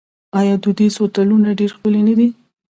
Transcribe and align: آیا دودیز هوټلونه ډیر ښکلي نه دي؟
آیا 0.39 0.55
دودیز 0.63 0.93
هوټلونه 1.01 1.49
ډیر 1.59 1.69
ښکلي 1.75 2.01
نه 2.07 2.13
دي؟ 2.19 2.27